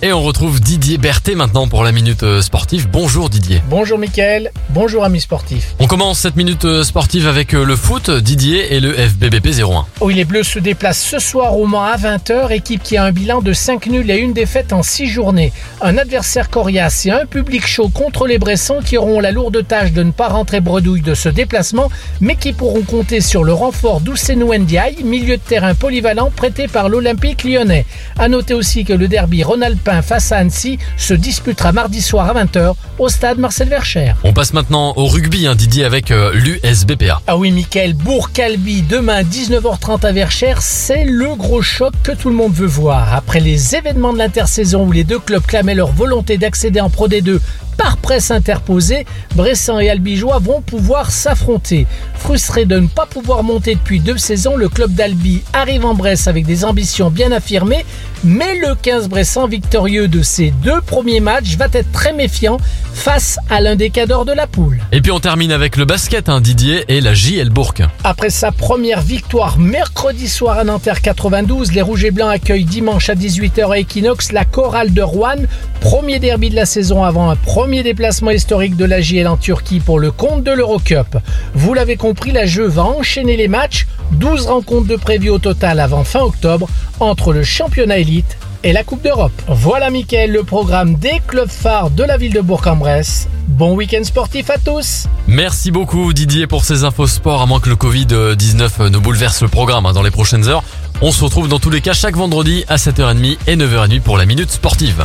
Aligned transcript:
Et 0.00 0.12
on 0.12 0.22
retrouve 0.22 0.60
Didier 0.60 0.96
Berthet 0.96 1.34
maintenant 1.34 1.66
pour 1.66 1.82
la 1.82 1.90
minute 1.90 2.22
euh, 2.22 2.40
sportive. 2.40 2.88
Bonjour 2.88 3.28
Didier. 3.28 3.60
Bonjour 3.68 3.98
Mickaël, 3.98 4.52
bonjour 4.70 5.02
amis 5.02 5.20
sportifs. 5.20 5.74
On 5.80 5.88
commence 5.88 6.20
cette 6.20 6.36
minute 6.36 6.64
euh, 6.66 6.84
sportive 6.84 7.26
avec 7.26 7.52
euh, 7.52 7.64
le 7.64 7.74
foot, 7.74 8.08
Didier 8.08 8.76
et 8.76 8.78
le 8.78 8.92
FBBP 8.92 9.48
01. 9.60 9.86
Oui, 10.00 10.14
les 10.14 10.24
Bleus 10.24 10.44
se 10.44 10.60
déplacent 10.60 11.02
ce 11.02 11.18
soir 11.18 11.58
au 11.58 11.66
Mans 11.66 11.82
à 11.82 11.96
20h, 11.96 12.52
équipe 12.52 12.80
qui 12.84 12.96
a 12.96 13.02
un 13.02 13.10
bilan 13.10 13.42
de 13.42 13.52
5 13.52 13.88
nuls 13.88 14.08
et 14.08 14.18
une 14.18 14.32
défaite 14.32 14.72
en 14.72 14.84
6 14.84 15.08
journées. 15.08 15.52
Un 15.80 15.98
adversaire 15.98 16.48
coriace 16.48 17.06
et 17.06 17.10
un 17.10 17.26
public 17.26 17.66
chaud 17.66 17.88
contre 17.88 18.28
les 18.28 18.38
Bressons 18.38 18.78
qui 18.84 18.96
auront 18.98 19.18
la 19.18 19.32
lourde 19.32 19.66
tâche 19.66 19.90
de 19.90 20.04
ne 20.04 20.12
pas 20.12 20.28
rentrer 20.28 20.60
bredouille 20.60 21.02
de 21.02 21.14
ce 21.14 21.28
déplacement, 21.28 21.90
mais 22.20 22.36
qui 22.36 22.52
pourront 22.52 22.82
compter 22.82 23.20
sur 23.20 23.42
le 23.42 23.52
renfort 23.52 24.00
d'Ousseinou 24.00 24.54
Ndiaye, 24.54 25.02
milieu 25.02 25.38
de 25.38 25.42
terrain 25.42 25.74
polyvalent 25.74 26.30
prêté 26.30 26.68
par 26.68 26.88
l'Olympique 26.88 27.42
lyonnais. 27.42 27.84
À 28.16 28.28
noter 28.28 28.54
aussi 28.54 28.84
que 28.84 28.92
le 28.92 29.08
derby 29.08 29.42
Ronald 29.42 29.76
face 30.02 30.32
à 30.32 30.38
Annecy 30.38 30.78
se 30.96 31.14
disputera 31.14 31.72
mardi 31.72 32.02
soir 32.02 32.28
à 32.28 32.44
20h 32.44 32.74
au 32.98 33.08
stade 33.08 33.38
Marcel 33.38 33.68
Vercher. 33.68 34.14
On 34.24 34.32
passe 34.32 34.52
maintenant 34.52 34.92
au 34.96 35.06
rugby, 35.06 35.46
hein, 35.46 35.54
Didier, 35.54 35.84
avec 35.84 36.10
euh, 36.10 36.32
l'USBPA. 36.34 37.20
Ah 37.26 37.36
oui, 37.36 37.50
Michael, 37.50 37.94
Bourg-Calvi, 37.94 38.82
demain 38.82 39.22
19h30 39.22 40.06
à 40.06 40.12
Verchères, 40.12 40.62
c'est 40.62 41.04
le 41.04 41.34
gros 41.34 41.62
choc 41.62 41.92
que 42.02 42.12
tout 42.12 42.28
le 42.28 42.34
monde 42.34 42.52
veut 42.52 42.66
voir. 42.66 43.14
Après 43.14 43.40
les 43.40 43.74
événements 43.74 44.12
de 44.12 44.18
l'intersaison 44.18 44.86
où 44.86 44.92
les 44.92 45.04
deux 45.04 45.18
clubs 45.18 45.44
clamaient 45.44 45.74
leur 45.74 45.92
volonté 45.92 46.38
d'accéder 46.38 46.80
en 46.80 46.90
Pro 46.90 47.08
D2 47.08 47.38
par 47.78 47.96
presse 47.96 48.30
interposée, 48.30 49.06
Bressan 49.36 49.80
et 49.80 49.88
Albigeois 49.88 50.40
vont 50.40 50.60
pouvoir 50.60 51.10
s'affronter. 51.10 51.86
Frustré 52.14 52.66
de 52.66 52.78
ne 52.78 52.88
pas 52.88 53.06
pouvoir 53.06 53.44
monter 53.44 53.76
depuis 53.76 54.00
deux 54.00 54.18
saisons, 54.18 54.56
le 54.56 54.68
club 54.68 54.92
d'Albi 54.92 55.42
arrive 55.52 55.86
en 55.86 55.94
Bresse 55.94 56.26
avec 56.26 56.44
des 56.44 56.64
ambitions 56.64 57.08
bien 57.08 57.30
affirmées, 57.30 57.86
mais 58.24 58.56
le 58.56 58.74
15 58.74 59.08
Bressan 59.08 59.46
victorieux 59.46 60.08
de 60.08 60.22
ses 60.22 60.50
deux 60.50 60.80
premiers 60.80 61.20
matchs 61.20 61.56
va 61.56 61.68
être 61.72 61.90
très 61.92 62.12
méfiant 62.12 62.58
face 62.92 63.38
à 63.48 63.60
l'un 63.60 63.76
des 63.76 63.90
cadors 63.90 64.24
de 64.24 64.32
la 64.32 64.48
poule. 64.48 64.80
Et 64.90 65.00
puis 65.00 65.12
on 65.12 65.20
termine 65.20 65.52
avec 65.52 65.76
le 65.76 65.84
basket, 65.84 66.28
hein, 66.28 66.40
Didier, 66.40 66.84
et 66.88 67.00
la 67.00 67.14
JL 67.14 67.50
Bourg. 67.50 67.74
Après 68.02 68.30
sa 68.30 68.50
première 68.50 69.02
victoire 69.02 69.58
mercredi 69.58 70.28
soir 70.28 70.58
à 70.58 70.64
Nanterre 70.64 71.00
92, 71.00 71.72
les 71.72 71.82
Rouges 71.82 72.04
et 72.04 72.10
Blancs 72.10 72.32
accueillent 72.32 72.64
dimanche 72.64 73.08
à 73.08 73.14
18h 73.14 73.72
à 73.72 73.78
Equinox 73.78 74.32
la 74.32 74.44
chorale 74.44 74.92
de 74.92 75.02
Rouen, 75.02 75.36
premier 75.80 76.18
derby 76.18 76.50
de 76.50 76.56
la 76.56 76.66
saison 76.66 77.04
avant 77.04 77.30
un 77.30 77.36
premier 77.36 77.67
premier 77.68 77.82
déplacement 77.82 78.30
historique 78.30 78.76
de 78.76 78.86
la 78.86 79.00
en 79.30 79.36
Turquie 79.36 79.80
pour 79.80 79.98
le 79.98 80.10
compte 80.10 80.42
de 80.42 80.52
l'Eurocup. 80.52 81.18
Vous 81.52 81.74
l'avez 81.74 81.96
compris, 81.96 82.32
la 82.32 82.46
jeu 82.46 82.66
va 82.66 82.84
enchaîner 82.84 83.36
les 83.36 83.46
matchs, 83.46 83.86
12 84.12 84.46
rencontres 84.46 84.86
de 84.86 84.96
prévues 84.96 85.28
au 85.28 85.38
total 85.38 85.78
avant 85.78 86.02
fin 86.02 86.20
octobre 86.20 86.66
entre 86.98 87.34
le 87.34 87.42
championnat 87.42 87.98
élite 87.98 88.38
et 88.64 88.72
la 88.72 88.84
Coupe 88.84 89.02
d'Europe. 89.02 89.34
Voilà 89.48 89.90
Mickaël, 89.90 90.32
le 90.32 90.44
programme 90.44 90.94
des 90.94 91.20
clubs 91.26 91.50
phares 91.50 91.90
de 91.90 92.04
la 92.04 92.16
ville 92.16 92.32
de 92.32 92.40
Bourg-en-Bresse. 92.40 93.28
Bon 93.48 93.74
week-end 93.74 94.02
sportif 94.02 94.48
à 94.48 94.56
tous 94.56 95.04
Merci 95.26 95.70
beaucoup 95.70 96.14
Didier 96.14 96.46
pour 96.46 96.64
ces 96.64 96.84
infos 96.84 97.06
sport, 97.06 97.42
à 97.42 97.46
moins 97.46 97.60
que 97.60 97.68
le 97.68 97.76
Covid-19 97.76 98.88
ne 98.88 98.96
bouleverse 98.96 99.42
le 99.42 99.48
programme 99.48 99.84
hein, 99.84 99.92
dans 99.92 100.02
les 100.02 100.10
prochaines 100.10 100.48
heures. 100.48 100.64
On 101.02 101.12
se 101.12 101.22
retrouve 101.22 101.48
dans 101.48 101.58
tous 101.58 101.68
les 101.68 101.82
cas 101.82 101.92
chaque 101.92 102.16
vendredi 102.16 102.64
à 102.66 102.76
7h30 102.76 103.36
et 103.46 103.56
9h30 103.56 104.00
pour 104.00 104.16
la 104.16 104.24
Minute 104.24 104.50
Sportive. 104.50 105.04